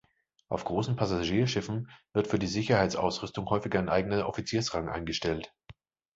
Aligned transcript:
Auf 0.49 0.65
großen 0.65 0.95
Passagierschiffen 0.95 1.87
wird 2.13 2.25
für 2.25 2.39
die 2.39 2.47
Sicherheitsausrüstung 2.47 3.47
häufig 3.51 3.75
ein 3.77 3.87
eigener 3.87 4.27
Offiziersrang 4.27 4.89
eingestellt. 4.89 5.53